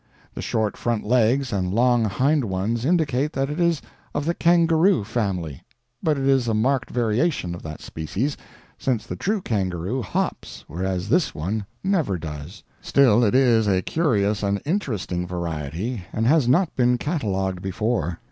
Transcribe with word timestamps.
The 0.33 0.41
short 0.41 0.77
front 0.77 1.03
legs 1.03 1.53
and 1.53 1.71
long 1.71 2.05
hind 2.05 2.45
ones 2.45 2.85
indicate 2.85 3.33
that 3.33 3.51
it 3.51 3.59
is 3.59 3.83
a 3.83 4.17
of 4.17 4.25
the 4.25 4.33
kangaroo 4.33 5.03
family, 5.03 5.61
but 6.01 6.17
it 6.17 6.25
is 6.27 6.47
a 6.47 6.55
marked 6.55 6.89
variation 6.89 7.53
of 7.53 7.61
that 7.61 7.81
species, 7.83 8.35
since 8.79 9.05
the 9.05 9.15
true 9.15 9.43
kangaroo 9.43 10.01
hops, 10.01 10.65
whereas 10.67 11.09
this 11.09 11.35
one 11.35 11.67
never 11.83 12.17
does. 12.17 12.63
Still 12.81 13.23
it 13.23 13.35
is 13.35 13.67
a 13.67 13.83
curious 13.83 14.41
and 14.41 14.59
interesting 14.65 15.27
variety, 15.27 16.03
and 16.11 16.25
has 16.25 16.47
not 16.47 16.75
been 16.75 16.97
catalogued 16.97 17.61
before. 17.61 18.17